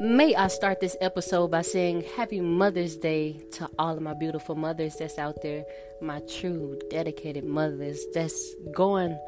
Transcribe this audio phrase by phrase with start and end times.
[0.00, 4.54] May I start this episode by saying Happy Mother's Day to all of my beautiful
[4.54, 5.64] mothers that's out there,
[6.00, 9.18] my true, dedicated mothers that's going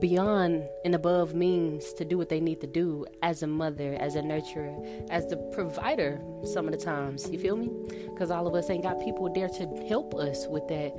[0.00, 4.16] beyond and above means to do what they need to do as a mother, as
[4.16, 7.30] a nurturer, as the provider some of the times.
[7.30, 7.70] You feel me?
[8.12, 10.92] Because all of us ain't got people there to help us with that.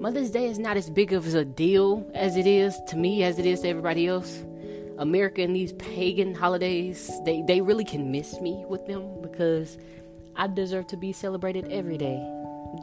[0.00, 3.38] Mother's Day is not as big of a deal as it is to me, as
[3.38, 4.44] it is to everybody else.
[4.98, 9.78] America and these pagan holidays, they, they really can miss me with them because
[10.36, 12.22] I deserve to be celebrated every day,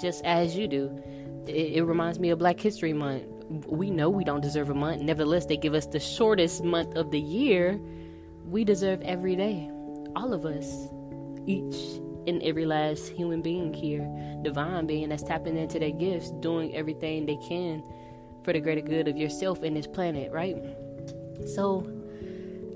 [0.02, 1.02] just as you do.
[1.48, 3.26] It, it reminds me of Black History Month.
[3.68, 5.02] We know we don't deserve a month.
[5.02, 7.80] Nevertheless, they give us the shortest month of the year.
[8.46, 9.70] We deserve every day.
[10.16, 10.88] All of us.
[11.46, 14.10] Each and every last human being here,
[14.42, 17.84] divine being that's tapping into their gifts, doing everything they can
[18.44, 20.56] for the greater good of yourself and this planet, right?
[21.46, 21.84] So,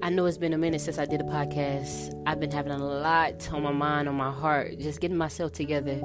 [0.02, 2.13] I know it's been a minute since I did a podcast.
[2.26, 6.01] I've been having a lot on my mind, on my heart, just getting myself together.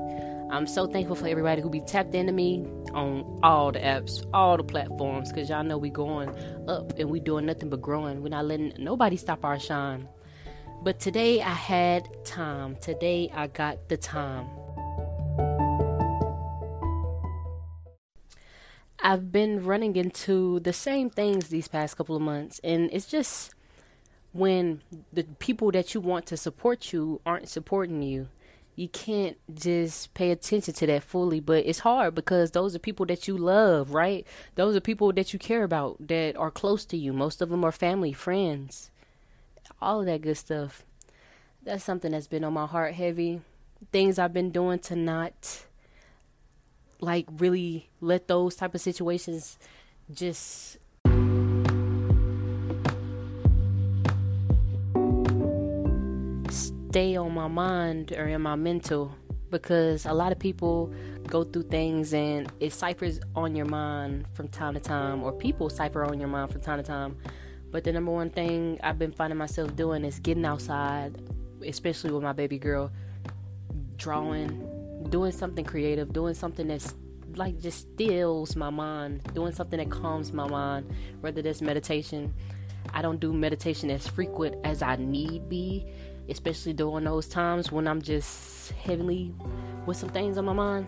[0.50, 4.56] I'm so thankful for everybody who be tapped into me on all the apps, all
[4.56, 6.28] the platforms, because y'all know we going
[6.68, 8.20] up and we doing nothing but growing.
[8.20, 10.08] We're not letting nobody stop our shine.
[10.82, 12.76] But today I had time.
[12.80, 14.48] Today I got the time.
[18.98, 23.53] I've been running into the same things these past couple of months, and it's just
[24.34, 28.28] when the people that you want to support you aren't supporting you
[28.76, 31.38] you can't just pay attention to that fully.
[31.38, 34.26] But it's hard because those are people that you love right?
[34.56, 37.12] Those are people that you care about that are close to you.
[37.12, 38.90] Most of them are family friends
[39.80, 40.84] all of that good stuff.
[41.62, 43.40] That's something that's been on my heart heavy.
[43.92, 45.64] Things i've been doing to not
[47.00, 49.58] like really let those type of situations
[50.12, 50.78] just
[56.94, 59.12] stay on my mind or in my mental
[59.50, 60.94] because a lot of people
[61.26, 65.68] go through things and it ciphers on your mind from time to time or people
[65.68, 67.16] cipher on your mind from time to time.
[67.72, 71.20] But the number one thing i've been finding myself doing is getting outside
[71.66, 72.92] especially with my baby girl
[73.96, 74.48] drawing
[75.10, 76.94] doing something creative doing something that's
[77.34, 80.88] like just stills my mind doing something that calms my mind
[81.22, 82.32] whether that's meditation.
[82.92, 85.88] I don't do meditation as frequent as i need be
[86.28, 89.34] especially during those times when I'm just heavily
[89.86, 90.86] with some things on my mind.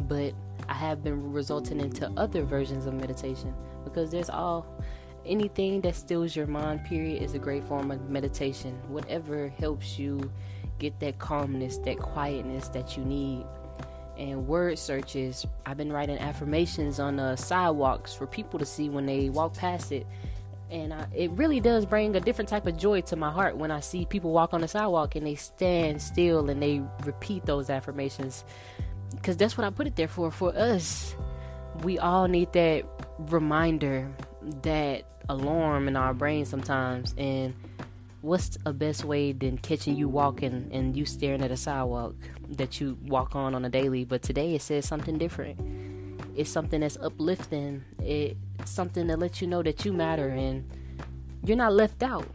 [0.00, 0.34] But
[0.68, 3.54] I have been resulting into other versions of meditation
[3.84, 4.66] because there's all
[5.26, 8.78] anything that stills your mind period is a great form of meditation.
[8.88, 10.30] Whatever helps you
[10.78, 13.44] get that calmness that quietness that you need.
[14.16, 19.06] And word searches i've been writing affirmations on the sidewalks for people to see when
[19.06, 20.06] they walk past it
[20.70, 23.70] and I, it really does bring a different type of joy to my heart when
[23.70, 27.70] I see people walk on the sidewalk and they stand still and they repeat those
[27.70, 28.44] affirmations.
[29.10, 30.30] Because that's what I put it there for.
[30.30, 31.16] For us,
[31.82, 32.84] we all need that
[33.18, 34.10] reminder,
[34.62, 37.14] that alarm in our brain sometimes.
[37.16, 37.54] And
[38.20, 42.14] what's a best way than catching you walking and you staring at a sidewalk
[42.50, 44.04] that you walk on on a daily?
[44.04, 45.58] But today it says something different
[46.38, 47.82] it's something that's uplifting.
[48.00, 50.70] It's something that lets you know that you matter and
[51.42, 52.28] you're not left out.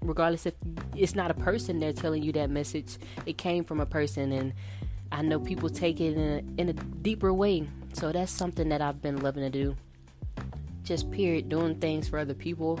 [0.00, 0.54] Regardless if
[0.96, 2.96] it's not a person there telling you that message,
[3.26, 4.54] it came from a person, and
[5.12, 7.68] I know people take it in a, in a deeper way.
[7.92, 9.76] So that's something that I've been loving to do.
[10.82, 12.80] Just period, doing things for other people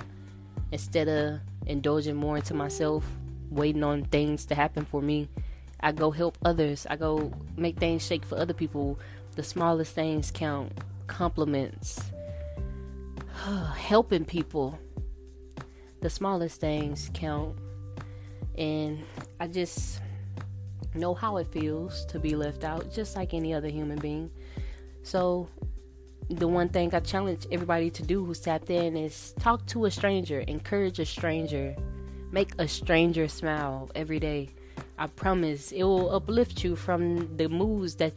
[0.72, 3.04] instead of indulging more into myself,
[3.50, 5.28] waiting on things to happen for me.
[5.80, 6.86] I go help others.
[6.88, 8.98] I go make things shake for other people
[9.36, 10.72] the smallest things count.
[11.06, 12.00] Compliments,
[13.76, 14.78] helping people.
[16.00, 17.56] The smallest things count.
[18.58, 19.04] And
[19.38, 20.00] I just
[20.94, 24.30] know how it feels to be left out, just like any other human being.
[25.02, 25.48] So,
[26.28, 29.90] the one thing I challenge everybody to do who's tapped in is talk to a
[29.90, 31.76] stranger, encourage a stranger,
[32.32, 34.50] make a stranger smile every day.
[34.98, 38.14] I promise it will uplift you from the moods that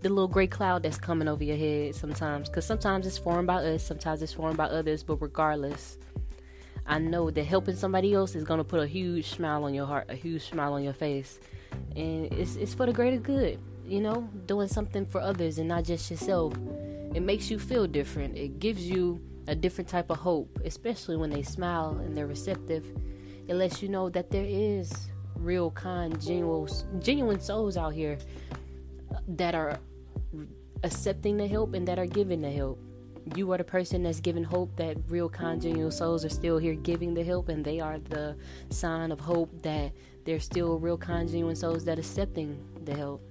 [0.00, 2.48] the little gray cloud that's coming over your head sometimes.
[2.48, 5.98] Because sometimes it's formed by us, sometimes it's formed by others, but regardless,
[6.86, 9.86] I know that helping somebody else is going to put a huge smile on your
[9.86, 11.40] heart, a huge smile on your face.
[11.96, 15.84] And it's, it's for the greater good, you know, doing something for others and not
[15.84, 16.54] just yourself.
[17.12, 21.30] It makes you feel different, it gives you a different type of hope, especially when
[21.30, 22.86] they smile and they're receptive.
[23.48, 24.92] It lets you know that there is
[25.40, 26.68] real, kind, genuine,
[27.00, 28.18] genuine souls out here
[29.28, 29.78] that are
[30.84, 32.78] accepting the help and that are giving the help.
[33.34, 37.12] you are the person that's giving hope that real congenial souls are still here giving
[37.14, 38.34] the help and they are the
[38.70, 39.92] sign of hope that
[40.24, 43.22] there's still real congenial souls that accepting the help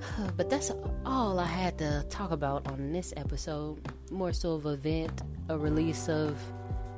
[0.36, 0.70] but that's
[1.04, 3.80] all i had to talk about on this episode
[4.10, 6.38] more so of a vent a release of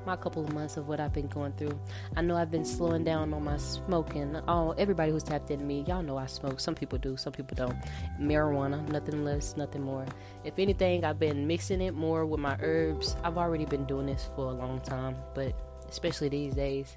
[0.07, 1.79] my couple of months of what I've been going through.
[2.17, 4.37] I know I've been slowing down on my smoking.
[4.47, 6.61] Oh, everybody who's tapped into me, y'all know I smoke.
[6.61, 7.77] Some people do, some people don't.
[8.21, 10.07] Marijuana, nothing less, nothing more.
[10.45, 13.17] If anything, I've been mixing it more with my herbs.
[13.25, 15.53] I've already been doing this for a long time, but
[15.89, 16.97] especially these days,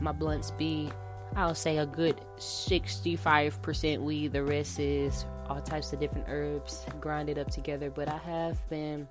[0.00, 0.90] my blunts be,
[1.34, 4.32] I'll say, a good 65% weed.
[4.32, 7.90] The rest is all types of different herbs grinded up together.
[7.90, 9.08] But I have been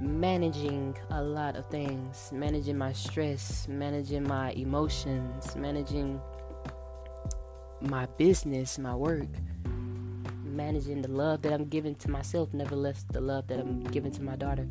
[0.00, 6.20] managing a lot of things managing my stress, managing my emotions, managing
[7.80, 9.28] my business, my work,
[10.44, 14.22] managing the love that I'm giving to myself, nevertheless, the love that I'm giving to
[14.22, 14.66] my daughter.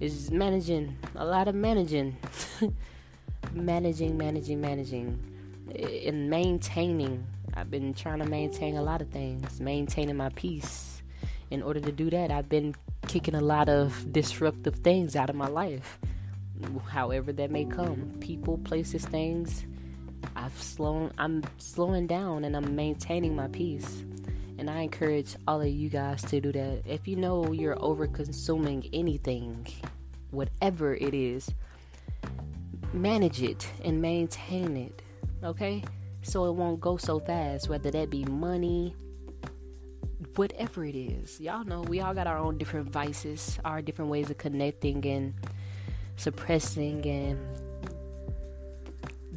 [0.00, 2.16] Is managing a lot of managing,
[3.52, 5.18] managing, managing, managing,
[5.74, 7.26] eh, and maintaining.
[7.54, 11.02] I've been trying to maintain a lot of things, maintaining my peace.
[11.50, 12.74] In order to do that, I've been
[13.06, 15.98] kicking a lot of disruptive things out of my life,
[16.88, 18.14] however that may come.
[18.20, 19.64] People, places, things.
[20.36, 21.12] I've slown.
[21.18, 24.04] I'm slowing down and I'm maintaining my peace.
[24.58, 26.82] And I encourage all of you guys to do that.
[26.86, 29.66] If you know you're over consuming anything,
[30.30, 31.50] whatever it is,
[32.92, 35.02] manage it and maintain it.
[35.42, 35.82] Okay?
[36.22, 38.94] So it won't go so fast, whether that be money,
[40.36, 41.40] whatever it is.
[41.40, 45.34] Y'all know we all got our own different vices, our different ways of connecting and
[46.16, 47.38] suppressing and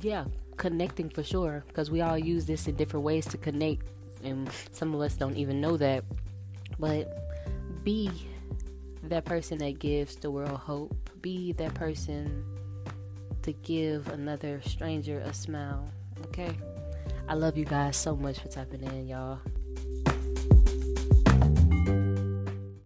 [0.01, 0.25] yeah,
[0.57, 3.83] connecting for sure because we all use this in different ways to connect
[4.24, 6.03] and some of us don't even know that.
[6.80, 8.09] But be
[9.03, 11.09] that person that gives the world hope.
[11.21, 12.44] Be that person
[13.44, 15.89] to give another stranger a smile.
[16.25, 16.57] Okay?
[17.27, 19.39] I love you guys so much for tapping in, y'all.